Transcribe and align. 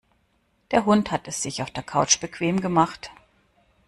Der 0.71 0.85
Hund 0.85 1.11
hat 1.11 1.27
es 1.27 1.43
sich 1.43 1.61
auf 1.61 1.69
der 1.69 1.83
Couch 1.83 2.19
bequem 2.19 2.59
gemacht. 2.59 3.11